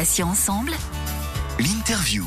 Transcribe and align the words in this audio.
Ensemble. 0.00 0.72
L'interview. 1.58 2.24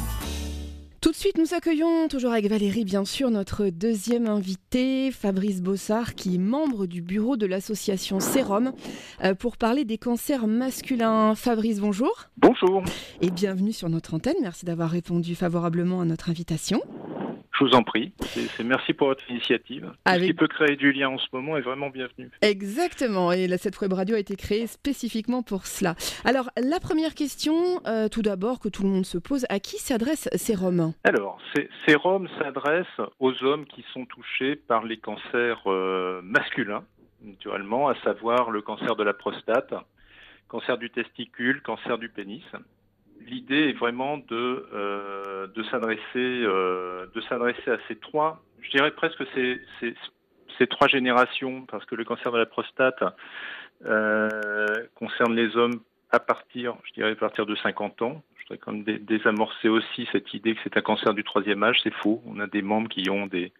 Tout 1.02 1.10
de 1.10 1.16
suite, 1.16 1.39
nous 1.39 1.55
accueillons 1.55 2.07
toujours 2.07 2.31
avec 2.31 2.47
Valérie, 2.47 2.86
bien 2.86 3.04
sûr, 3.04 3.31
notre 3.31 3.70
deuxième 3.70 4.28
invité, 4.28 5.10
Fabrice 5.10 5.63
Bossard, 5.63 6.13
qui 6.13 6.36
est 6.36 6.38
membre 6.38 6.86
du 6.86 7.01
bureau 7.01 7.36
de 7.36 7.47
l'association 7.47 8.20
Sérum, 8.20 8.73
euh, 9.23 9.33
pour 9.33 9.57
parler 9.57 9.86
des 9.86 9.97
cancers 9.97 10.46
masculins. 10.46 11.33
Fabrice, 11.33 11.80
bonjour. 11.80 12.30
Bonjour. 12.38 12.84
Et 13.21 13.32
bienvenue 13.32 13.74
sur 13.74 13.90
notre 13.90 14.14
antenne. 14.14 14.36
Merci 14.44 14.66
d'avoir 14.66 14.92
répondu 14.92 15.34
favorablement 15.34 16.00
à 16.00 16.05
notre 16.05 16.30
invitation. 16.30 16.80
Je 17.64 17.70
vous 17.70 17.75
en 17.75 17.84
prie. 17.84 18.11
C'est 18.20 18.64
merci 18.66 18.93
pour 18.93 19.07
votre 19.07 19.30
initiative. 19.30 19.89
Ce 20.05 20.20
qui 20.20 20.34
peut 20.34 20.50
créer 20.50 20.75
du 20.75 20.91
lien 20.91 21.07
en 21.07 21.18
ce 21.18 21.27
moment 21.32 21.55
est 21.55 21.62
vraiment 21.62 21.89
bienvenu. 21.89 22.30
Exactement. 22.41 23.32
Et 23.32 23.48
la, 23.48 23.57
cette 23.57 23.80
web 23.80 23.93
radio 23.93 24.18
a 24.18 24.20
été 24.20 24.36
créée 24.36 24.68
spécifiquement 24.68 25.43
pour 25.43 25.66
cela. 25.66 25.95
Alors, 26.26 26.49
la 26.62 26.81
première 26.81 27.16
question, 27.16 27.80
euh, 27.88 28.09
tout 28.09 28.22
d'abord, 28.22 28.59
que 28.59 28.67
tout 28.67 28.84
le 28.84 28.89
monde 28.89 29.05
se 29.05 29.17
pose, 29.17 29.45
à 29.48 29.59
qui 29.59 29.77
s'adresse 29.77 30.27
Sérum 30.36 30.94
Alors, 31.05 31.39
Sérum 31.88 32.27
s'adresse 32.38 32.99
aux 33.20 33.34
hommes 33.44 33.66
qui 33.66 33.86
sont 33.94 34.05
touchés 34.08 34.58
par 34.58 34.84
les 34.84 34.98
cancers 34.98 35.61
euh, 35.67 36.20
masculins, 36.22 36.84
naturellement, 37.22 37.88
à 37.88 37.95
savoir 38.02 38.52
le 38.52 38.61
cancer 38.61 38.98
de 38.98 39.03
la 39.03 39.14
prostate, 39.14 39.73
cancer 40.50 40.77
du 40.77 40.89
testicule, 40.89 41.61
cancer 41.61 41.98
du 41.98 42.09
pénis 42.09 42.44
l'idée 43.27 43.70
est 43.70 43.77
vraiment 43.77 44.18
de, 44.18 44.68
euh, 44.73 45.48
de 45.48 45.64
s'adresser 45.64 46.02
euh, 46.16 47.05
de 47.14 47.22
s'adresser 47.22 47.72
à 47.72 47.77
ces 47.88 47.95
trois, 47.95 48.41
je 48.62 48.70
dirais 48.72 48.91
presque 48.91 49.23
ces, 49.34 49.62
ces, 49.80 49.94
ces, 50.58 50.68
trois 50.68 50.88
générations, 50.88 51.66
parce 51.66 51.86
que 51.86 51.95
le 51.95 52.05
cancer 52.05 52.31
de 52.31 52.38
la 52.38 52.45
prostate 52.45 53.04
euh, 53.86 54.28
concerne 54.95 55.36
les 55.36 55.55
hommes 55.58 55.81
à 56.12 56.20
partir, 56.20 56.76
je 56.86 56.94
dirais 56.94 57.12
à 57.12 57.16
partir 57.16 57.45
de 57.45 57.55
50 57.55 58.02
ans. 58.04 58.23
Je 58.38 58.44
voudrais 58.44 58.58
quand 58.58 58.72
même 58.72 58.84
désamorcer 58.84 59.69
aussi 59.69 60.08
cette 60.12 60.34
idée 60.34 60.53
que 60.53 60.62
c'est 60.64 60.78
un 60.78 60.81
cancer 60.81 61.14
du 61.14 61.23
troisième 61.23 61.64
âge, 61.64 61.80
c'est 61.81 61.94
faux. 61.94 62.22
On 62.28 62.40
a 62.40 62.47
des 62.47 62.62
membres 62.62 62.90
qui 62.90 63.09
ont 63.09 63.25
des 63.25 63.52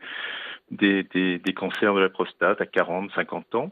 des, 0.72 1.04
des, 1.04 1.40
des, 1.40 1.54
cancers 1.54 1.94
de 1.94 2.00
la 2.00 2.10
prostate 2.10 2.60
à 2.62 2.66
40, 2.66 3.12
50 3.12 3.56
ans. 3.56 3.72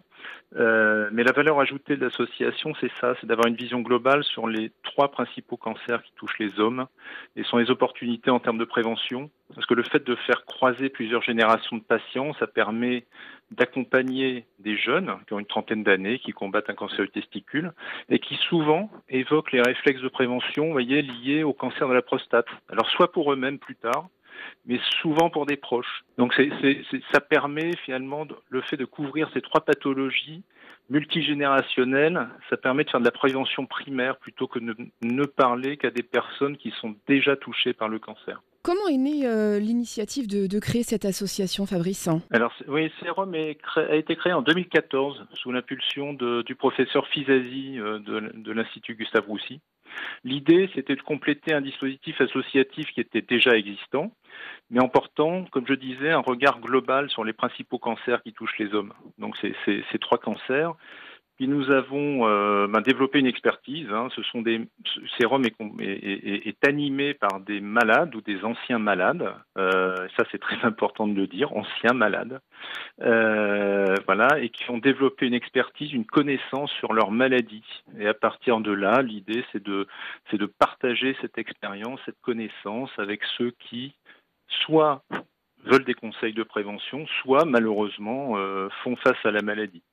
Euh, 0.57 1.09
mais 1.13 1.23
la 1.23 1.31
valeur 1.31 1.59
ajoutée 1.59 1.95
de 1.95 2.03
l'association, 2.03 2.73
c'est 2.79 2.91
ça, 2.99 3.15
c'est 3.19 3.27
d'avoir 3.27 3.47
une 3.47 3.55
vision 3.55 3.79
globale 3.79 4.23
sur 4.23 4.47
les 4.47 4.71
trois 4.83 5.09
principaux 5.09 5.57
cancers 5.57 6.03
qui 6.03 6.11
touchent 6.15 6.39
les 6.39 6.59
hommes 6.59 6.87
et 7.35 7.43
sont 7.43 7.57
les 7.57 7.71
opportunités 7.71 8.29
en 8.29 8.39
termes 8.39 8.57
de 8.57 8.65
prévention. 8.65 9.29
Parce 9.55 9.65
que 9.65 9.73
le 9.73 9.83
fait 9.83 10.05
de 10.05 10.15
faire 10.15 10.45
croiser 10.45 10.89
plusieurs 10.89 11.23
générations 11.23 11.77
de 11.77 11.81
patients, 11.81 12.33
ça 12.39 12.47
permet 12.47 13.05
d'accompagner 13.51 14.45
des 14.59 14.77
jeunes 14.77 15.17
qui 15.27 15.33
ont 15.33 15.39
une 15.39 15.45
trentaine 15.45 15.83
d'années, 15.83 16.19
qui 16.19 16.31
combattent 16.31 16.69
un 16.69 16.75
cancer 16.75 17.05
du 17.05 17.11
testicule 17.11 17.73
et 18.09 18.19
qui 18.19 18.35
souvent 18.35 18.89
évoquent 19.09 19.51
les 19.51 19.61
réflexes 19.61 20.01
de 20.01 20.07
prévention, 20.07 20.67
vous 20.67 20.71
voyez, 20.71 21.01
liés 21.01 21.43
au 21.43 21.53
cancer 21.53 21.87
de 21.87 21.93
la 21.93 22.01
prostate. 22.01 22.45
Alors 22.69 22.89
soit 22.89 23.11
pour 23.11 23.31
eux-mêmes 23.33 23.59
plus 23.59 23.75
tard, 23.75 24.07
mais 24.65 24.79
souvent 25.01 25.29
pour 25.29 25.45
des 25.45 25.57
proches. 25.57 26.03
Donc 26.17 26.33
c'est, 26.35 26.49
c'est, 26.61 27.01
ça 27.13 27.19
permet 27.19 27.75
finalement 27.85 28.27
le 28.49 28.61
fait 28.61 28.77
de 28.77 28.85
couvrir 28.85 29.29
ces 29.33 29.41
trois 29.41 29.61
pathologies 29.61 30.43
multigénérationnelles, 30.89 32.27
ça 32.49 32.57
permet 32.57 32.83
de 32.83 32.89
faire 32.89 32.99
de 32.99 33.05
la 33.05 33.11
prévention 33.11 33.65
primaire 33.65 34.17
plutôt 34.17 34.47
que 34.47 34.59
de 34.59 34.75
ne 35.01 35.25
parler 35.25 35.77
qu'à 35.77 35.89
des 35.89 36.03
personnes 36.03 36.57
qui 36.57 36.71
sont 36.81 36.95
déjà 37.07 37.35
touchées 37.37 37.73
par 37.73 37.87
le 37.87 37.97
cancer. 37.97 38.41
Comment 38.63 38.87
est 38.89 38.97
née 38.97 39.25
euh, 39.25 39.57
l'initiative 39.57 40.27
de, 40.27 40.45
de, 40.45 40.59
créer 40.59 40.83
cette 40.83 41.05
association, 41.05 41.65
Fabrice 41.65 42.09
Alors 42.29 42.53
oui, 42.67 42.91
Sérum 43.01 43.33
a 43.33 43.95
été 43.95 44.15
créé 44.15 44.33
en 44.33 44.43
2014 44.43 45.25
sous 45.33 45.51
l'impulsion 45.51 46.13
du 46.13 46.55
professeur 46.55 47.07
Fizazi 47.07 47.79
euh, 47.79 47.97
de, 47.99 48.31
de 48.35 48.51
l'Institut 48.51 48.95
Gustave 48.95 49.25
Roussy. 49.27 49.61
L'idée, 50.23 50.69
c'était 50.73 50.95
de 50.95 51.01
compléter 51.01 51.53
un 51.53 51.61
dispositif 51.61 52.19
associatif 52.21 52.87
qui 52.91 53.01
était 53.01 53.21
déjà 53.21 53.51
existant, 53.51 54.11
mais 54.69 54.81
en 54.81 54.87
portant, 54.87 55.45
comme 55.51 55.67
je 55.67 55.73
disais, 55.73 56.11
un 56.11 56.19
regard 56.19 56.59
global 56.59 57.09
sur 57.09 57.23
les 57.23 57.33
principaux 57.33 57.79
cancers 57.79 58.21
qui 58.23 58.33
touchent 58.33 58.57
les 58.59 58.73
hommes. 58.73 58.93
Donc, 59.17 59.35
ces 59.37 59.99
trois 59.99 60.17
cancers 60.17 60.73
nous 61.47 61.71
avons 61.71 62.27
euh, 62.27 62.67
ben, 62.67 62.81
développé 62.81 63.19
une 63.19 63.25
expertise. 63.25 63.87
Hein. 63.91 64.09
Ce 64.15 64.21
sont 64.23 64.41
des 64.41 64.67
sérum 65.17 65.43
est, 65.45 66.67
animé 66.67 67.13
par 67.13 67.39
des 67.39 67.59
malades 67.61 68.13
ou 68.15 68.21
des 68.21 68.43
anciens 68.43 68.79
malades. 68.79 69.33
Euh, 69.57 70.07
ça 70.17 70.23
c'est 70.31 70.39
très 70.39 70.57
important 70.63 71.07
de 71.07 71.13
le 71.13 71.27
dire, 71.27 71.51
anciens 71.53 71.93
malades. 71.93 72.41
Euh, 73.01 73.95
voilà, 74.05 74.39
et 74.39 74.49
qui 74.49 74.69
ont 74.69 74.77
développé 74.77 75.25
une 75.25 75.33
expertise, 75.33 75.91
une 75.93 76.05
connaissance 76.05 76.71
sur 76.73 76.93
leur 76.93 77.11
maladie. 77.11 77.65
Et 77.99 78.07
à 78.07 78.13
partir 78.13 78.59
de 78.59 78.71
là, 78.71 79.01
l'idée 79.01 79.43
c'est 79.51 79.63
de 79.63 79.87
c'est 80.29 80.37
de 80.37 80.45
partager 80.45 81.15
cette 81.21 81.37
expérience, 81.37 81.99
cette 82.05 82.21
connaissance 82.21 82.91
avec 82.97 83.21
ceux 83.37 83.51
qui 83.51 83.95
soit 84.65 85.03
veulent 85.63 85.85
des 85.85 85.93
conseils 85.93 86.33
de 86.33 86.43
prévention, 86.43 87.05
soit 87.21 87.45
malheureusement 87.45 88.35
font 88.83 88.95
face 88.95 89.23
à 89.25 89.31
la 89.31 89.41
maladie. 89.41 89.83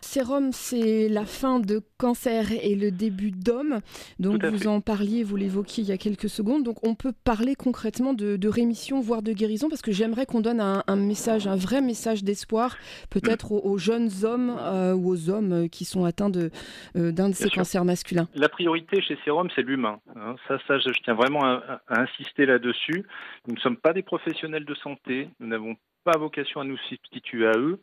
Sérum, 0.00 0.52
c'est 0.52 1.08
la 1.08 1.24
fin 1.24 1.60
de 1.60 1.80
cancer 1.98 2.52
et 2.52 2.74
le 2.74 2.90
début 2.90 3.30
d'homme. 3.30 3.80
Donc 4.18 4.44
vous 4.44 4.66
en 4.66 4.80
parliez, 4.80 5.22
vous 5.22 5.36
l'évoquiez 5.36 5.84
il 5.84 5.88
y 5.88 5.92
a 5.92 5.98
quelques 5.98 6.28
secondes. 6.28 6.64
Donc 6.64 6.86
on 6.86 6.94
peut 6.94 7.12
parler 7.24 7.54
concrètement 7.54 8.14
de, 8.14 8.48
rémission, 8.48 9.00
voire 9.00 9.22
de 9.22 9.32
guérison, 9.32 9.68
parce 9.68 9.82
que 9.82 9.92
j'aimerais 9.92 10.26
qu'on 10.26 10.40
donne 10.40 10.60
un, 10.60 10.96
message, 10.96 11.46
un 11.46 11.56
vrai 11.56 11.80
message 11.80 12.24
d'espoir, 12.24 12.76
peut-être 13.10 13.52
aux, 13.52 13.78
jeunes 13.78 14.10
hommes 14.24 14.56
euh, 14.58 14.94
ou 14.94 15.10
aux 15.10 15.30
hommes 15.30 15.68
qui 15.68 15.84
sont 15.84 16.04
atteints 16.04 16.30
de, 16.30 16.50
euh, 16.96 17.12
d'un 17.12 17.28
de 17.28 17.34
ces 17.34 17.50
cancers 17.50 17.84
masculins. 17.84 18.28
La 18.34 18.48
priorité 18.48 19.00
chez 19.02 19.16
Sérum, 19.24 19.48
c'est 19.54 19.62
l'humain. 19.62 20.00
Hein. 20.16 20.36
Ça, 20.48 20.58
ça, 20.66 20.78
je 20.78 20.90
tiens 21.04 21.14
vraiment 21.14 21.44
à, 21.44 21.80
à 21.88 22.00
insister 22.00 22.46
là-dessus. 22.46 23.04
Nous 23.46 23.54
ne 23.54 23.60
sommes 23.60 23.76
pas 23.76 23.92
des 23.92 24.02
professionnels 24.02 24.64
de 24.64 24.74
santé. 24.74 25.28
Nous 25.38 25.46
n'avons 25.46 25.76
pas 26.04 26.18
vocation 26.18 26.60
à 26.60 26.64
nous 26.64 26.78
substituer 26.88 27.46
à 27.46 27.58
eux. 27.58 27.80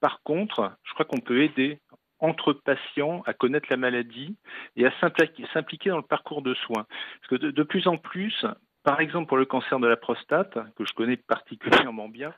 Par 0.00 0.22
contre, 0.22 0.72
je 0.84 0.92
crois 0.94 1.06
qu'on 1.06 1.20
peut 1.20 1.42
aider 1.42 1.80
entre 2.20 2.52
patients 2.52 3.22
à 3.26 3.32
connaître 3.32 3.68
la 3.70 3.76
maladie 3.76 4.36
et 4.76 4.86
à 4.86 4.92
s'impliquer 5.00 5.90
dans 5.90 5.98
le 5.98 6.02
parcours 6.02 6.42
de 6.42 6.54
soins. 6.54 6.86
Parce 7.20 7.28
que 7.30 7.46
de, 7.46 7.62
plus 7.62 7.86
en 7.86 7.96
plus, 7.96 8.44
par 8.82 9.00
exemple 9.00 9.28
pour 9.28 9.36
le 9.36 9.44
cancer 9.44 9.78
de 9.78 9.86
la 9.86 9.96
prostate, 9.96 10.58
que 10.76 10.84
je 10.84 10.92
connais 10.94 11.16
particulièrement 11.16 12.08
bien, 12.08 12.34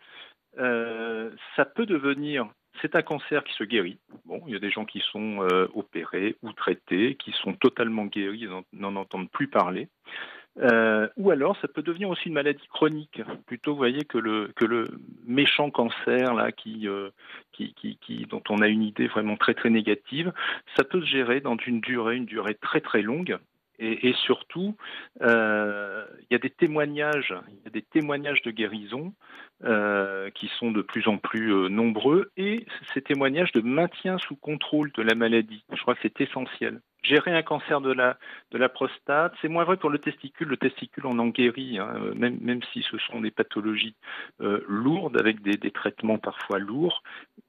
euh, 0.59 1.31
ça 1.56 1.65
peut 1.65 1.87
devenir, 1.87 2.47
c'est 2.82 2.97
un 2.97 3.03
cancer 3.03 3.44
qui 3.44 3.54
se 3.54 3.65
guérit. 3.65 3.99
Bon, 4.25 4.43
il 4.47 4.53
y 4.53 4.56
a 4.56 4.60
des 4.60 4.70
gens 4.70 4.84
qui 4.84 5.00
sont 5.12 5.43
euh, 5.43 5.69
opérés 5.75 6.37
ou 6.43 6.53
traités, 6.53 7.16
qui 7.16 7.32
sont 7.32 7.54
totalement 7.54 8.06
guéris, 8.06 8.49
n'en 8.72 8.97
entendent 8.97 9.31
plus 9.31 9.49
parler. 9.49 9.88
Euh, 10.59 11.09
ou 11.16 11.31
alors, 11.31 11.56
ça 11.61 11.69
peut 11.69 11.83
devenir 11.83 12.11
aussi 12.11 12.28
une 12.28 12.34
maladie 12.34 12.66
chronique, 12.69 13.22
plutôt, 13.47 13.72
vous 13.72 13.78
voyez, 13.78 14.05
que 14.05 14.19
le, 14.19 14.53
méchant 15.27 15.71
cancer 15.71 16.34
là, 16.34 16.53
qui, 16.53 16.88
euh, 16.88 17.11
qui, 17.53 18.27
dont 18.28 18.43
on 18.49 18.61
a 18.61 18.69
une 18.69 18.83
idée 18.83 19.06
vraiment 19.06 19.37
très 19.37 19.55
très 19.55 19.71
négative. 19.71 20.33
Ça 20.77 20.84
peut 20.84 21.00
se 21.00 21.06
gérer 21.06 21.41
dans 21.41 21.56
une 21.66 21.81
durée, 21.81 22.16
une 22.16 22.27
durée 22.27 22.55
très 22.55 22.81
très 22.81 23.03
longue. 23.03 23.38
Et, 23.78 24.09
et 24.09 24.15
surtout, 24.27 24.77
euh, 25.22 26.05
il 26.22 26.27
y 26.33 26.34
a 26.34 26.38
des 26.38 26.50
témoignages, 26.50 27.34
il 27.49 27.65
y 27.65 27.69
a 27.69 27.71
des 27.71 27.82
témoignages 27.82 28.43
de 28.43 28.50
guérison 28.50 29.15
euh, 29.65 30.31
qui 30.31 30.48
sont 30.59 30.71
de 30.71 30.82
plus 30.82 31.06
en 31.09 31.19
plus 31.19 31.53
euh, 31.53 31.69
nombreux, 31.69 32.31
et 32.37 32.66
ces 32.94 33.03
témoignages 33.03 33.53
de 33.53 33.60
maintien 33.60 34.19
sous 34.19 34.37
contrôle 34.37 34.91
de 34.93 35.03
la 35.03 35.15
maladie. 35.15 35.65
Je 35.72 35.81
crois 35.82 35.94
que 35.94 36.00
c'est 36.03 36.21
essentiel 36.21 36.81
gérer 37.03 37.34
un 37.34 37.43
cancer 37.43 37.81
de 37.81 37.93
la, 37.93 38.19
de 38.50 38.59
la 38.59 38.69
prostate. 38.69 39.32
C'est 39.41 39.49
moins 39.49 39.65
vrai 39.65 39.76
pour 39.76 39.91
le 39.91 39.99
testicule. 39.99 40.49
Le 40.49 40.56
testicule, 40.56 41.06
on 41.06 41.19
en 41.19 41.28
guérit, 41.28 41.78
hein, 41.78 41.94
même, 42.16 42.38
même 42.41 42.60
si 42.72 42.82
ce 42.82 42.99
sont 42.99 43.20
des 43.20 43.31
pathologies 43.31 43.94
euh, 44.41 44.65
lourdes, 44.69 45.19
avec 45.19 45.43
des, 45.43 45.56
des, 45.56 45.70
traitements 45.70 46.19
parfois 46.19 46.59
lourds. 46.59 47.03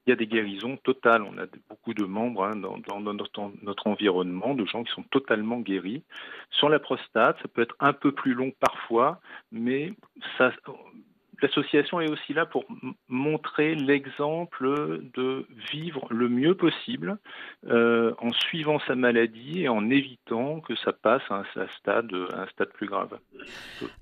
Il 0.06 0.10
y 0.10 0.12
a 0.12 0.16
des 0.16 0.26
guérisons 0.26 0.76
totales. 0.78 1.22
On 1.22 1.38
a 1.38 1.46
beaucoup 1.68 1.94
de 1.94 2.04
membres 2.04 2.44
hein, 2.44 2.56
dans, 2.56 2.78
dans, 2.78 3.00
notre, 3.00 3.52
notre, 3.62 3.86
environnement, 3.86 4.54
de 4.54 4.64
gens 4.64 4.84
qui 4.84 4.92
sont 4.92 5.04
totalement 5.04 5.60
guéris. 5.60 6.02
Sur 6.50 6.68
la 6.68 6.78
prostate, 6.78 7.36
ça 7.42 7.48
peut 7.48 7.62
être 7.62 7.76
un 7.80 7.92
peu 7.92 8.12
plus 8.12 8.34
long 8.34 8.52
parfois, 8.58 9.20
mais 9.50 9.92
ça, 10.38 10.52
L'association 11.42 12.00
est 12.00 12.08
aussi 12.08 12.34
là 12.34 12.46
pour 12.46 12.64
montrer 13.08 13.74
l'exemple 13.74 15.00
de 15.14 15.44
vivre 15.72 16.06
le 16.10 16.28
mieux 16.28 16.54
possible 16.54 17.18
euh, 17.68 18.14
en 18.18 18.32
suivant 18.32 18.78
sa 18.86 18.94
maladie 18.94 19.62
et 19.62 19.68
en 19.68 19.90
évitant 19.90 20.60
que 20.60 20.76
ça 20.76 20.92
passe 20.92 21.22
à 21.30 21.42
un, 21.56 21.66
stade, 21.80 22.12
un 22.32 22.46
stade 22.46 22.68
plus 22.74 22.86
grave. 22.86 23.18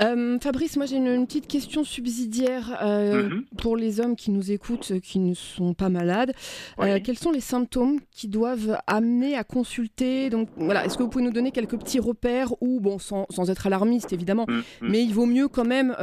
Euh, 0.02 0.38
Fabrice, 0.38 0.76
moi 0.76 0.84
j'ai 0.84 0.96
une, 0.96 1.26
petite 1.26 1.46
question 1.46 1.82
subsidiaire 1.82 2.76
euh, 2.82 3.22
mm-hmm. 3.22 3.44
pour 3.56 3.76
les 3.76 4.00
hommes 4.00 4.16
qui 4.16 4.30
nous 4.30 4.52
écoutent, 4.52 5.00
qui 5.00 5.18
ne 5.18 5.32
sont 5.32 5.72
pas 5.72 5.88
malades. 5.88 6.34
Oui. 6.76 7.02
quels 7.02 7.18
sont 7.18 7.32
les 7.32 7.40
symptômes 7.40 8.00
qui 8.10 8.28
doivent 8.28 8.78
amener 8.86 9.34
à 9.34 9.44
consulter? 9.44 10.28
Donc 10.28 10.50
voilà, 10.56 10.84
est-ce 10.84 10.98
que 10.98 11.02
vous 11.02 11.08
pouvez 11.08 11.24
nous 11.24 11.32
donner 11.32 11.52
quelques 11.52 11.78
petits 11.78 12.00
repères 12.00 12.52
ou 12.60 12.80
bon, 12.80 12.98
sans, 12.98 13.24
sans 13.30 13.50
être 13.50 13.66
alarmiste 13.66 14.12
évidemment, 14.12 14.44
mm-hmm. 14.44 14.62
mais 14.82 15.02
il 15.02 15.14
vaut 15.14 15.26
mieux 15.26 15.48
quand 15.48 15.64
même 15.64 15.96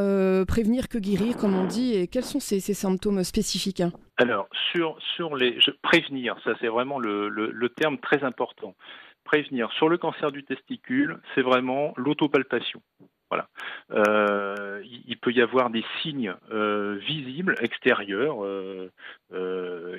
prévenir 0.48 0.90
que 0.90 0.98
guérir? 0.98 1.27
Comme 1.34 1.56
on 1.56 1.66
dit, 1.66 1.96
et 1.96 2.08
quels 2.08 2.24
sont 2.24 2.40
ces, 2.40 2.60
symptômes 2.60 3.24
spécifiques 3.24 3.82
hein 3.82 3.92
Alors, 4.18 4.48
sur, 4.72 4.98
sur 5.16 5.36
les. 5.36 5.58
Prévenir, 5.82 6.36
ça 6.44 6.54
c'est 6.60 6.68
vraiment 6.68 7.00
le, 7.00 7.70
terme 7.76 7.98
très 7.98 8.24
important. 8.24 8.76
prévenir. 9.24 9.72
Sur 9.74 9.90
le 9.90 9.98
cancer 9.98 10.32
du 10.32 10.44
testicule, 10.44 11.20
c'est 11.36 11.42
vraiment 11.42 11.94
l'autopalpation. 11.98 12.82
Voilà. 13.30 13.50
Euh, 13.92 14.82
il, 15.06 15.18
peut 15.18 15.32
y 15.32 15.42
avoir 15.42 15.70
des 15.70 15.84
signes 16.02 16.34
euh, 16.52 16.96
visibles 16.96 17.56
extérieurs 17.60 18.44
euh, 18.44 18.90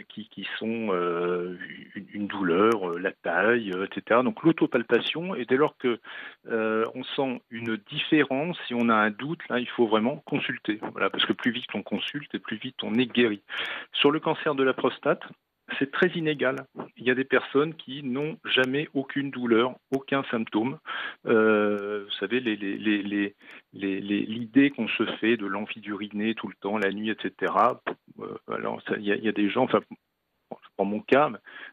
qui, 0.08 0.48
sont 0.58 0.92
une, 2.14 2.26
douleur, 2.26 2.98
la 2.98 3.12
taille, 3.12 3.70
etc. 3.84 4.22
Donc 4.24 4.42
l'autopalpation 4.42 5.34
et 5.34 5.44
dès 5.44 5.56
lors 5.56 5.76
que 5.76 5.98
on 6.48 7.04
sent 7.16 7.42
une 7.50 7.76
différence, 7.76 8.58
si 8.66 8.74
on 8.74 8.88
a 8.88 8.94
un 8.94 9.10
doute, 9.10 9.40
là 9.50 9.58
il 9.58 9.68
faut 9.68 9.86
vraiment 9.86 10.16
consulter. 10.24 10.78
Voilà, 10.92 11.10
parce 11.10 11.26
que 11.26 11.32
plus 11.32 11.50
vite 11.50 11.68
on 11.74 11.82
consulte 11.82 12.34
et 12.34 12.38
plus 12.38 12.56
vite 12.56 12.82
on 12.82 12.94
est 12.94 13.06
guéri. 13.06 13.42
Sur 13.92 14.10
le 14.10 14.20
cancer 14.20 14.54
de 14.54 14.62
la 14.62 14.72
prostate, 14.72 15.22
c'est 15.78 15.90
très 15.90 16.08
inégal. 16.08 16.66
Il 16.96 17.04
y 17.04 17.10
a 17.10 17.14
des 17.14 17.24
personnes 17.24 17.74
qui 17.74 18.02
n'ont 18.02 18.38
jamais 18.44 18.88
aucune 18.94 19.30
douleur, 19.30 19.74
aucun 19.90 20.22
symptôme. 20.30 20.78
Euh, 21.26 22.04
vous 22.04 22.16
savez, 22.18 22.40
l'idée 22.40 23.34
les, 23.72 24.70
qu'on 24.70 24.88
se 24.88 25.04
fait 25.16 25.36
de 25.36 25.46
l'envie 25.46 25.80
d'uriner 25.80 26.34
tout 26.34 26.48
le 26.48 26.54
temps, 26.60 26.78
la 26.78 26.90
nuit, 26.90 27.10
etc. 27.10 27.52
Euh, 28.20 28.36
alors, 28.50 28.80
il 28.96 29.04
y, 29.04 29.28
a 29.28 29.32
des 29.32 29.50
gens, 29.50 29.66
dans 30.78 30.84
mon 30.84 31.00
cas, 31.00 31.30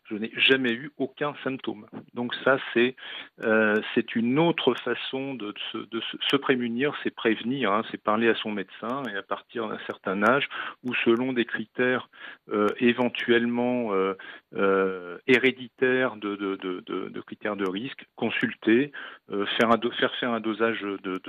je 0.10 0.16
n'ai 0.16 0.32
jamais 0.36 0.72
eu 0.72 0.92
aucun 0.98 1.34
symptôme. 1.44 1.86
Donc 2.14 2.34
ça, 2.44 2.58
c'est 2.74 2.96
euh, 3.44 3.82
une 4.16 4.40
autre 4.40 4.74
façon 4.76 5.34
de, 5.36 5.54
se, 5.72 6.36
prémunir, 6.38 6.94
c'est 7.04 7.14
prévenir, 7.14 7.72
hein, 7.72 7.84
c'est 7.92 8.02
parler 8.02 8.30
à 8.30 8.36
son 8.36 8.52
médecin 8.52 9.04
et 9.12 9.16
à 9.16 9.24
partir 9.24 9.68
d'un 9.68 9.80
certain 9.86 10.24
âge 10.24 10.48
ou 10.84 10.94
selon 11.04 11.34
des 11.34 11.46
critères 11.46 12.10
euh, 12.52 12.68
éventuellement 12.80 13.92
euh, 13.94 15.18
héréditaires 15.28 16.16
de, 16.16 16.36
de, 16.36 17.22
critères 17.22 17.56
de 17.56 17.68
risque, 17.68 18.06
consulter, 18.16 18.92
faire, 19.30 19.72
un, 19.72 19.80
faire 20.00 20.16
faire 20.16 20.32
un 20.32 20.40
dosage 20.40 20.82
de, 20.82 21.22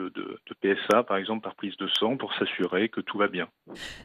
PSA, 0.61 1.02
par 1.02 1.17
exemple, 1.17 1.43
par 1.43 1.55
prise 1.55 1.76
de 1.76 1.88
sang 1.88 2.17
pour 2.17 2.34
s'assurer 2.34 2.88
que 2.88 3.00
tout 3.00 3.19
va 3.19 3.28
bien. 3.28 3.49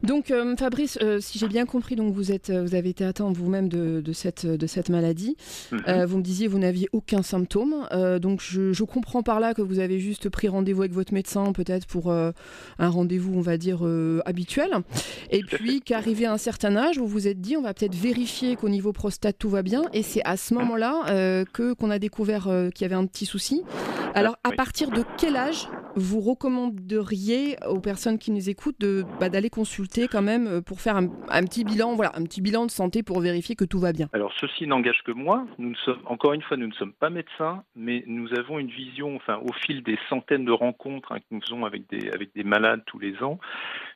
Donc 0.03 0.33
Fabrice, 0.57 0.97
si 1.19 1.39
j'ai 1.39 1.47
bien 1.47 1.65
compris, 1.65 1.95
donc 1.95 2.13
vous, 2.13 2.31
êtes, 2.31 2.51
vous 2.51 2.75
avez 2.75 2.89
été 2.89 3.03
atteint 3.03 3.31
vous-même 3.31 3.60
de, 3.69 4.13
cette, 4.13 4.45
de 4.45 4.67
cette 4.67 4.89
maladie. 4.89 5.35
Mhm. 5.71 5.81
Euh, 5.87 6.05
vous 6.05 6.17
me 6.17 6.23
disiez 6.23 6.47
vous 6.47 6.59
n'aviez 6.59 6.89
aucun 6.91 7.23
symptôme. 7.23 7.87
Euh, 7.91 8.19
donc 8.19 8.41
je, 8.41 8.83
comprends 8.83 9.23
par 9.23 9.39
là 9.39 9.53
que 9.53 9.61
vous 9.61 9.79
avez 9.79 9.99
juste 9.99 10.27
pris 10.29 10.49
rendez-vous 10.49 10.81
avec 10.81 10.93
votre 10.93 11.13
médecin, 11.13 11.53
peut-être 11.53 11.85
pour 11.85 12.11
euh, 12.11 12.31
un 12.77 12.89
rendez-vous, 12.89 13.33
on 13.35 13.41
va 13.41 13.57
dire, 13.57 13.87
habituel. 14.25 14.71
Et 15.29 15.41
puis 15.43 15.81
qu'arrivé 15.85 16.25
à 16.25 16.33
un 16.33 16.37
certain 16.37 16.75
âge, 16.75 16.97
vous 16.97 17.07
vous 17.07 17.27
êtes 17.27 17.39
dit 17.39 17.55
on 17.55 17.61
va 17.61 17.73
peut-être 17.73 17.95
vérifier 17.95 18.55
qu'au 18.55 18.69
niveau 18.69 18.91
prostate 18.91 19.37
tout 19.39 19.49
va 19.49 19.61
bien. 19.61 19.83
Et 19.93 20.03
c'est 20.03 20.21
à 20.25 20.35
ce 20.35 20.53
moment-là 20.55 21.45
que 21.53 21.73
qu'on 21.73 21.89
a 21.89 21.99
découvert 21.99 22.43
qu'il 22.73 22.81
y 22.81 22.85
avait 22.85 22.95
un 22.95 23.05
petit 23.05 23.25
souci. 23.25 23.63
Alors 24.13 24.35
à 24.43 24.51
partir 24.51 24.89
de 24.91 25.03
quel 25.17 25.35
âge 25.35 25.67
vous 25.95 26.21
recommanderiez 26.21 27.57
aux 27.67 27.79
personnes 27.79 28.17
qui 28.17 28.31
nous 28.31 28.49
écoutent 28.49 28.79
de 28.79 29.03
bah, 29.19 29.29
d'aller 29.29 29.49
consulter 29.49 30.07
quand 30.07 30.21
même 30.21 30.61
pour 30.63 30.79
faire 30.79 30.95
un, 30.95 31.07
un 31.29 31.43
petit 31.43 31.63
bilan, 31.63 31.95
voilà, 31.95 32.11
un 32.15 32.23
petit 32.23 32.41
bilan 32.41 32.65
de 32.65 32.71
santé 32.71 33.03
pour 33.03 33.19
vérifier 33.21 33.55
que 33.55 33.65
tout 33.65 33.79
va 33.79 33.91
bien? 33.91 34.07
Alors 34.13 34.33
ceci 34.39 34.67
n'engage 34.67 35.01
que 35.05 35.11
moi. 35.11 35.45
Nous 35.57 35.75
sommes, 35.75 35.99
encore 36.05 36.33
une 36.33 36.41
fois, 36.41 36.57
nous 36.57 36.67
ne 36.67 36.73
sommes 36.73 36.93
pas 36.93 37.09
médecins, 37.09 37.63
mais 37.75 38.03
nous 38.07 38.33
avons 38.37 38.59
une 38.59 38.69
vision, 38.69 39.15
enfin, 39.15 39.37
au 39.37 39.53
fil 39.53 39.83
des 39.83 39.97
centaines 40.09 40.45
de 40.45 40.51
rencontres 40.51 41.11
hein, 41.11 41.19
que 41.19 41.25
nous 41.31 41.41
faisons 41.41 41.65
avec 41.65 41.89
des, 41.89 42.09
avec 42.11 42.33
des 42.35 42.43
malades 42.43 42.83
tous 42.85 42.99
les 42.99 43.21
ans. 43.23 43.39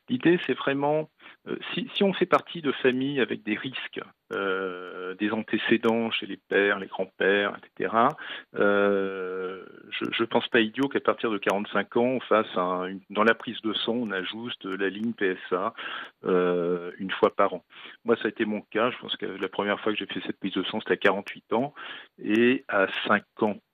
L'idée, 0.08 0.38
c'est 0.46 0.54
vraiment, 0.54 1.00
euh, 1.00 1.15
si, 1.72 1.88
si, 1.94 2.02
on 2.02 2.12
fait 2.12 2.26
partie 2.26 2.62
de 2.62 2.72
familles 2.72 3.20
avec 3.20 3.42
des 3.44 3.54
risques, 3.54 4.00
euh, 4.32 5.14
des 5.14 5.30
antécédents 5.30 6.10
chez 6.10 6.26
les 6.26 6.36
pères, 6.36 6.78
les 6.78 6.88
grands-pères, 6.88 7.56
etc., 7.58 7.94
euh, 8.56 9.64
je 9.90 10.22
ne 10.22 10.26
pense 10.26 10.48
pas 10.48 10.60
idiot 10.60 10.88
qu'à 10.88 11.00
partir 11.00 11.30
de 11.30 11.38
45 11.38 11.96
ans, 11.96 12.02
on 12.02 12.20
fasse 12.20 12.56
un, 12.56 12.96
dans 13.10 13.22
la 13.22 13.34
prise 13.34 13.60
de 13.62 13.72
sang, 13.72 13.94
on 13.94 14.10
ajuste 14.10 14.64
la 14.64 14.88
ligne 14.88 15.12
PSA 15.12 15.74
une 16.24 17.10
fois 17.10 17.34
par 17.34 17.54
an. 17.54 17.64
Moi, 18.04 18.16
ça 18.16 18.26
a 18.26 18.28
été 18.28 18.44
mon 18.44 18.62
cas. 18.62 18.90
Je 18.90 18.98
pense 18.98 19.16
que 19.16 19.26
la 19.26 19.48
première 19.48 19.80
fois 19.80 19.92
que 19.92 19.98
j'ai 19.98 20.06
fait 20.06 20.20
cette 20.26 20.38
prise 20.38 20.54
de 20.54 20.64
sang, 20.64 20.80
c'était 20.80 20.94
à 20.94 20.96
48 20.96 21.52
ans. 21.52 21.74
Et 22.22 22.64
à 22.68 22.86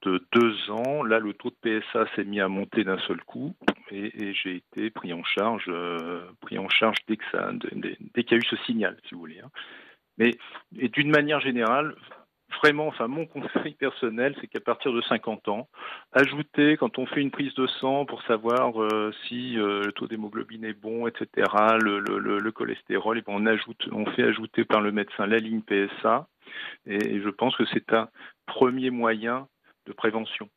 52 0.03 0.71
ans, 0.71 1.03
là, 1.03 1.19
le 1.19 1.33
taux 1.35 1.51
de 1.51 1.81
PSA 1.81 2.07
s'est 2.15 2.25
mis 2.25 2.41
à 2.41 2.49
monter 2.49 2.85
d'un 2.85 2.99
seul 2.99 3.23
coup. 3.25 3.55
Et, 3.91 4.33
j'ai 4.35 4.57
été 4.57 4.91
pris 4.91 5.13
en 5.13 5.25
charge, 5.25 5.67
euh, 5.69 6.23
pris 6.41 6.59
en 6.59 6.69
charge 6.69 6.97
dès 7.09 7.17
que 7.17 7.25
ça, 7.31 7.51
dès, 7.53 8.25
qu'il 8.25 8.33
y 8.33 8.35
a 8.35 8.39
eu 8.39 8.49
ce 8.49 8.57
signal, 8.65 8.97
si 9.07 9.15
vous 9.15 9.21
voulez. 9.21 9.41
Hein. 9.41 9.51
Mais 10.19 10.33
d'une 10.75 11.11
manière 11.11 11.41
générale, 11.41 11.95
vraiment, 12.63 12.87
enfin 12.87 13.07
mon 13.07 13.27
conseil 13.27 13.75
personnel, 13.79 14.35
c'est 14.41 14.47
qu'à 14.47 14.61
partir 14.61 14.93
de 14.93 15.03
50 15.03 15.49
ans, 15.49 15.69
ajouter 16.13 16.77
quand 16.77 16.99
on 16.99 17.07
fait 17.07 17.21
une 17.21 17.31
prise 17.31 17.55
de 17.55 17.67
sang 17.67 18.05
pour 18.07 18.23
savoir 18.23 18.83
euh, 18.83 19.13
si 19.27 19.59
euh, 19.59 19.83
le 19.85 19.93
taux 19.93 20.07
d'hémoglobine 20.07 20.65
est 20.65 20.79
bon, 20.79 21.07
etc., 21.07 21.51
le, 21.83 21.99
le, 22.01 22.39
le, 22.39 22.53
cholestérol, 22.53 23.19
et 23.19 23.23
on 23.27 23.47
ajoute, 23.47 23.89
on 23.93 24.07
fait 24.07 24.25
ajouter 24.25 24.65
par 24.65 24.81
le 24.81 24.93
médecin 24.93 25.27
la 25.27 25.39
ligne 25.39 25.63
PSA, 25.63 26.29
et 26.87 27.21
je 27.21 27.29
pense 27.29 27.57
que 27.57 27.65
c'est 27.67 27.93
un 27.93 28.09
premier 28.47 28.91
moyen 28.91 29.49
de 29.87 29.93
prévention. 29.93 30.49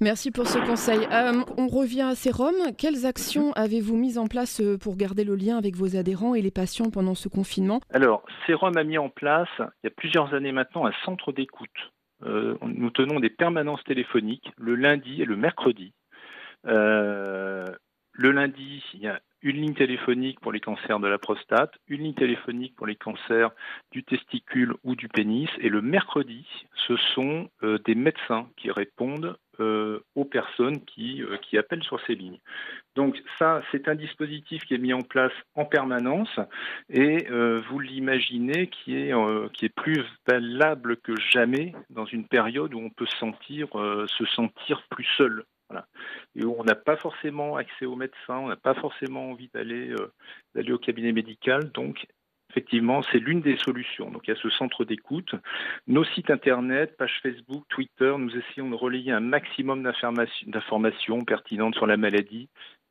Merci 0.00 0.30
pour 0.30 0.46
ce 0.46 0.58
conseil. 0.58 1.06
Euh, 1.10 1.42
on 1.56 1.68
revient 1.68 2.02
à 2.02 2.14
Sérum. 2.14 2.54
Quelles 2.76 3.06
actions 3.06 3.52
avez-vous 3.52 3.96
mises 3.96 4.18
en 4.18 4.26
place 4.26 4.60
euh, 4.60 4.76
pour 4.76 4.96
garder 4.96 5.24
le 5.24 5.36
lien 5.36 5.56
avec 5.56 5.74
vos 5.74 5.96
adhérents 5.96 6.34
et 6.34 6.42
les 6.42 6.50
patients 6.50 6.90
pendant 6.90 7.14
ce 7.14 7.28
confinement? 7.28 7.80
Alors, 7.92 8.22
Sérum 8.46 8.76
a 8.76 8.84
mis 8.84 8.98
en 8.98 9.08
place, 9.08 9.48
il 9.58 9.84
y 9.84 9.86
a 9.86 9.90
plusieurs 9.90 10.34
années 10.34 10.52
maintenant, 10.52 10.86
un 10.86 10.92
centre 11.04 11.32
d'écoute. 11.32 11.70
Euh, 12.24 12.56
nous 12.62 12.90
tenons 12.90 13.20
des 13.20 13.30
permanences 13.30 13.84
téléphoniques 13.84 14.50
le 14.58 14.74
lundi 14.74 15.22
et 15.22 15.24
le 15.24 15.36
mercredi. 15.36 15.92
le 16.64 18.30
lundi, 18.30 18.82
il 18.94 19.00
y 19.00 19.08
a 19.08 19.20
une 19.46 19.60
ligne 19.60 19.74
téléphonique 19.74 20.40
pour 20.40 20.50
les 20.50 20.58
cancers 20.58 20.98
de 20.98 21.06
la 21.06 21.18
prostate, 21.18 21.72
une 21.86 22.02
ligne 22.02 22.14
téléphonique 22.14 22.74
pour 22.74 22.86
les 22.86 22.96
cancers 22.96 23.52
du 23.92 24.02
testicule 24.02 24.74
ou 24.82 24.96
du 24.96 25.08
pénis, 25.08 25.48
et 25.60 25.68
le 25.68 25.80
mercredi, 25.80 26.44
ce 26.88 26.96
sont 27.14 27.48
euh, 27.62 27.78
des 27.84 27.94
médecins 27.94 28.48
qui 28.56 28.72
répondent 28.72 29.38
euh, 29.60 30.00
aux 30.16 30.24
personnes 30.24 30.84
qui, 30.84 31.22
euh, 31.22 31.36
qui 31.36 31.58
appellent 31.58 31.84
sur 31.84 32.00
ces 32.08 32.16
lignes. 32.16 32.40
Donc 32.96 33.22
ça, 33.38 33.62
c'est 33.70 33.86
un 33.86 33.94
dispositif 33.94 34.64
qui 34.64 34.74
est 34.74 34.78
mis 34.78 34.92
en 34.92 35.02
place 35.02 35.32
en 35.54 35.64
permanence 35.64 36.40
et 36.90 37.26
vous 37.68 37.78
l'imaginez 37.78 38.68
qui 38.68 38.96
est, 38.96 39.74
plus 39.76 40.02
valable 40.26 40.96
que 40.96 41.14
jamais 41.16 41.74
dans 41.90 42.06
une 42.06 42.26
période 42.26 42.74
où 42.74 42.78
on 42.78 42.90
peut 42.90 43.06
se 43.06 44.24
sentir 44.34 44.82
plus 44.88 45.06
seul 45.18 45.44
et 46.36 46.44
où 46.44 46.54
on 46.58 46.64
n'a 46.64 46.74
pas 46.74 46.96
forcément 46.96 47.56
accès 47.56 47.86
aux 47.86 47.96
médecins, 47.96 48.38
on 48.38 48.48
n'a 48.48 48.56
pas 48.56 48.74
forcément 48.74 49.30
envie 49.30 49.48
d'aller 49.54 49.90
euh, 49.90 50.12
d'aller 50.54 50.72
au 50.72 50.78
cabinet 50.78 51.12
médical. 51.12 51.70
Donc, 51.72 52.06
effectivement, 52.50 53.02
c'est 53.02 53.18
l'une 53.18 53.40
des 53.40 53.56
solutions. 53.56 54.10
Donc, 54.10 54.26
il 54.26 54.30
y 54.30 54.36
a 54.36 54.40
ce 54.40 54.50
centre 54.50 54.84
d'écoute. 54.84 55.34
Nos 55.86 56.04
sites 56.04 56.30
internet, 56.30 56.96
page 56.96 57.20
Facebook, 57.22 57.64
Twitter, 57.68 58.14
nous 58.18 58.34
essayons 58.36 58.70
de 58.70 58.76
relayer 58.76 59.12
un 59.12 59.20
maximum 59.20 59.82
d'informations 59.82 61.24
pertinentes 61.24 61.74
sur 61.74 61.86
la 61.86 61.96
maladie. 61.96 62.48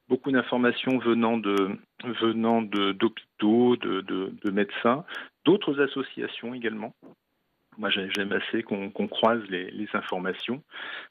Beaucoup 0.08 0.32
d'informations 0.32 1.00
venant 1.00 1.38
d'hôpitaux, 1.38 3.76
de 3.78 4.52
médecins, 4.52 5.04
d'autres 5.46 5.82
associations 5.82 6.54
également. 6.54 6.94
Moi, 7.78 7.90
j'aime 7.90 8.32
assez 8.32 8.64
qu'on 8.64 9.08
croise 9.08 9.42
les, 9.50 9.88
informations, 9.94 10.62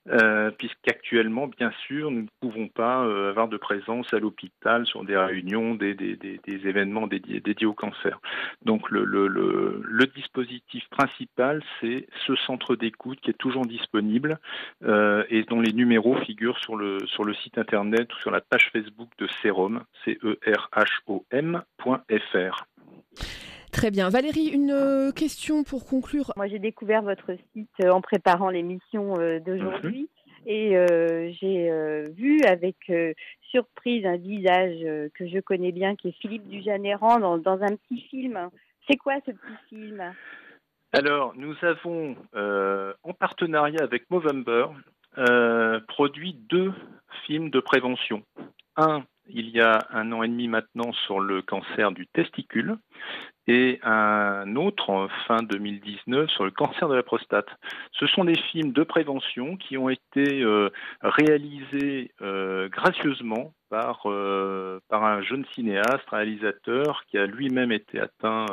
euh, 0.08 0.50
puisqu'actuellement, 0.50 1.46
bien 1.46 1.70
sûr, 1.86 2.10
nous 2.10 2.22
ne 2.22 2.28
pouvons 2.40 2.68
pas 2.68 3.04
euh, 3.04 3.30
avoir 3.30 3.48
de 3.48 3.56
présence 3.56 4.12
à 4.12 4.18
l'hôpital 4.18 4.84
sur 4.86 5.04
des 5.04 5.16
réunions, 5.16 5.74
des, 5.74 5.96
événements 6.46 7.06
dédiés, 7.06 7.66
au 7.66 7.72
cancer. 7.72 8.20
Donc, 8.62 8.90
le, 8.90 9.04
dispositif 10.14 10.88
principal, 10.90 11.62
c'est 11.80 12.06
ce 12.26 12.34
centre 12.36 12.76
d'écoute 12.76 13.18
qui 13.20 13.30
est 13.30 13.38
toujours 13.38 13.66
disponible 13.66 14.38
euh, 14.84 15.24
et 15.28 15.42
dont 15.44 15.60
les 15.60 15.72
numéros 15.72 16.16
figurent 16.16 16.58
sur 16.58 16.76
le, 16.76 16.98
sur 17.06 17.24
le 17.24 17.34
site 17.34 17.58
internet 17.58 18.12
ou 18.12 18.16
sur 18.18 18.30
la 18.30 18.40
page 18.40 18.70
Facebook 18.72 19.08
de 19.18 19.26
Serom, 19.42 19.82
C-E-R-H-O-M.fr. 20.04 20.64
Très 23.74 23.90
bien. 23.90 24.08
Valérie, 24.08 24.46
une 24.46 24.70
euh, 24.70 25.10
question 25.10 25.64
pour 25.64 25.84
conclure. 25.84 26.32
Moi, 26.36 26.46
j'ai 26.46 26.60
découvert 26.60 27.02
votre 27.02 27.32
site 27.52 27.68
euh, 27.82 27.90
en 27.90 28.00
préparant 28.00 28.48
l'émission 28.48 29.18
euh, 29.18 29.40
d'aujourd'hui. 29.40 30.02
Mhm. 30.02 30.08
Et 30.46 30.76
j'ai 31.40 31.70
vu 32.14 32.42
avec 32.42 32.76
surprise 33.50 34.04
un 34.04 34.18
visage 34.18 34.78
que 35.14 35.26
je 35.26 35.40
connais 35.40 35.72
bien, 35.72 35.96
qui 35.96 36.08
est 36.08 36.20
Philippe 36.20 36.46
Dujanéran, 36.48 37.18
dans, 37.18 37.38
dans 37.38 37.62
un 37.62 37.74
petit 37.76 38.02
film. 38.10 38.50
C'est 38.86 38.98
quoi 38.98 39.14
ce 39.24 39.30
petit 39.30 39.56
film? 39.70 40.02
Alors, 40.92 41.32
nous 41.34 41.54
avons, 41.62 42.14
en 42.34 43.12
partenariat 43.14 43.82
avec 43.82 44.10
Movember, 44.10 44.66
produit 45.88 46.34
deux 46.50 46.74
films 47.26 47.48
de 47.48 47.60
prévention. 47.60 48.22
Un 48.76 49.06
il 49.28 49.48
y 49.48 49.60
a 49.60 49.78
un 49.90 50.12
an 50.12 50.22
et 50.22 50.28
demi 50.28 50.48
maintenant 50.48 50.92
sur 51.06 51.20
le 51.20 51.42
cancer 51.42 51.92
du 51.92 52.06
testicule 52.06 52.76
et 53.46 53.78
un 53.82 54.56
autre 54.56 55.08
fin 55.26 55.42
2019 55.42 56.30
sur 56.30 56.44
le 56.44 56.50
cancer 56.50 56.88
de 56.88 56.94
la 56.94 57.02
prostate. 57.02 57.48
Ce 57.92 58.06
sont 58.06 58.24
des 58.24 58.36
films 58.36 58.72
de 58.72 58.82
prévention 58.82 59.56
qui 59.56 59.76
ont 59.76 59.90
été 59.90 60.42
euh, 60.42 60.70
réalisés 61.02 62.12
euh, 62.22 62.68
gracieusement 62.68 63.52
par, 63.68 64.02
euh, 64.06 64.80
par 64.88 65.04
un 65.04 65.20
jeune 65.22 65.44
cinéaste, 65.54 66.08
réalisateur 66.10 67.04
qui 67.08 67.18
a 67.18 67.26
lui-même 67.26 67.72
été 67.72 68.00
atteint 68.00 68.46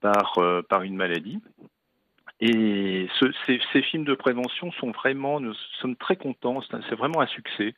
par, 0.00 0.38
par 0.68 0.82
une 0.82 0.96
maladie. 0.96 1.40
Et 2.40 3.08
ces, 3.46 3.60
ces, 3.72 3.82
films 3.82 4.04
de 4.04 4.14
prévention 4.14 4.70
sont 4.72 4.90
vraiment, 4.90 5.40
nous 5.40 5.54
sommes 5.80 5.96
très 5.96 6.16
contents, 6.16 6.60
c'est 6.88 6.94
vraiment 6.94 7.20
un 7.20 7.26
succès. 7.26 7.74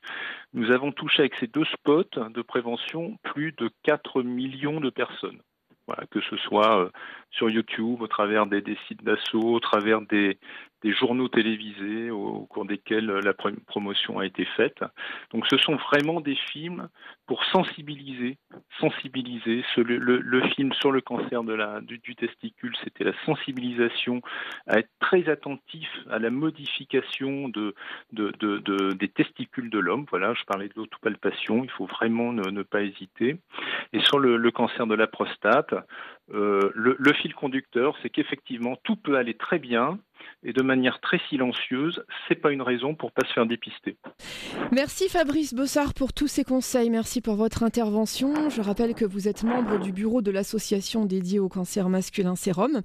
Nous 0.54 0.70
avons 0.72 0.92
touché 0.92 1.20
avec 1.20 1.34
ces 1.36 1.46
deux 1.46 1.66
spots 1.66 2.04
de 2.30 2.42
prévention 2.42 3.16
plus 3.22 3.52
de 3.52 3.70
4 3.84 4.22
millions 4.22 4.80
de 4.80 4.90
personnes. 4.90 5.40
Voilà, 5.86 6.04
que 6.10 6.20
ce 6.20 6.36
soit 6.36 6.80
euh, 6.80 6.90
sur 7.30 7.48
YouTube, 7.48 8.02
au 8.02 8.08
travers 8.08 8.46
des, 8.46 8.60
des 8.60 8.76
sites 8.88 9.04
d'assaut, 9.04 9.54
au 9.54 9.60
travers 9.60 10.00
des, 10.00 10.38
des 10.86 10.92
journaux 10.92 11.26
télévisés 11.26 12.10
au, 12.10 12.46
cours 12.46 12.64
desquels 12.64 13.06
la 13.06 13.34
promotion 13.34 14.20
a 14.20 14.26
été 14.26 14.44
faite. 14.56 14.84
Donc 15.32 15.44
ce 15.50 15.56
sont 15.58 15.74
vraiment 15.74 16.20
des 16.20 16.36
films 16.36 16.88
pour 17.26 17.44
sensibiliser, 17.46 18.38
sensibiliser. 18.78 19.64
le, 19.78 20.40
film 20.54 20.72
sur 20.74 20.92
le 20.92 21.00
cancer 21.00 21.42
du, 21.82 22.14
testicule, 22.14 22.76
c'était 22.84 23.02
la 23.02 23.14
sensibilisation 23.24 24.22
à 24.68 24.78
être 24.78 24.90
très 25.00 25.28
attentif 25.28 25.88
à 26.08 26.20
la 26.20 26.30
modification 26.30 27.48
de, 27.48 27.74
de, 28.12 28.92
des 28.92 29.08
testicules 29.08 29.70
de 29.70 29.80
l'homme. 29.80 30.06
Voilà, 30.10 30.34
je 30.34 30.44
parlais 30.44 30.68
de 30.68 30.74
l'autopalpation, 30.76 31.64
il 31.64 31.70
faut 31.70 31.86
vraiment 31.86 32.32
ne, 32.32 32.62
pas 32.62 32.82
hésiter. 32.82 33.38
Et 33.92 33.98
sur 34.00 34.20
le, 34.20 34.50
cancer 34.52 34.86
de 34.86 34.94
la 34.94 35.08
prostate, 35.08 35.74
euh, 36.32 36.70
le 36.74 37.12
fil 37.14 37.34
conducteur, 37.34 37.96
c'est 38.02 38.10
qu'effectivement, 38.10 38.76
tout 38.84 38.94
peut 38.94 39.16
aller 39.16 39.34
très 39.34 39.58
bien 39.58 39.98
et 40.42 40.52
de 40.52 40.62
manière 40.62 41.00
très 41.00 41.20
silencieuse, 41.28 42.04
c'est 42.28 42.34
pas 42.34 42.52
une 42.52 42.62
raison 42.62 42.94
pour 42.94 43.12
pas 43.12 43.26
se 43.26 43.32
faire 43.32 43.46
dépister. 43.46 43.96
Merci 44.72 45.08
Fabrice 45.08 45.54
Bossard 45.54 45.94
pour 45.94 46.12
tous 46.12 46.28
ces 46.28 46.44
conseils, 46.44 46.90
merci 46.90 47.20
pour 47.20 47.36
votre 47.36 47.62
intervention. 47.62 48.50
Je 48.50 48.60
rappelle 48.60 48.94
que 48.94 49.04
vous 49.04 49.28
êtes 49.28 49.42
membre 49.42 49.78
du 49.78 49.92
bureau 49.92 50.22
de 50.22 50.30
l'association 50.30 51.04
dédiée 51.04 51.38
au 51.38 51.48
cancer 51.48 51.88
masculin 51.88 52.36
Sérum. 52.36 52.82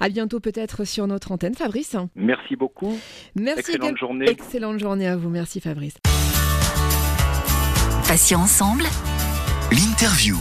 À 0.00 0.08
bientôt 0.08 0.40
peut-être 0.40 0.84
sur 0.84 1.06
notre 1.06 1.32
antenne 1.32 1.54
Fabrice. 1.54 1.96
Merci 2.14 2.56
beaucoup. 2.56 2.98
Merci 3.34 3.72
Excellente 3.72 3.98
journée. 3.98 4.28
Excellente 4.28 4.78
journée 4.78 5.06
à 5.06 5.16
vous. 5.16 5.30
Merci 5.30 5.60
Fabrice. 5.60 5.96
Patients 8.06 8.42
ensemble. 8.42 8.84
L'interview. 9.72 10.36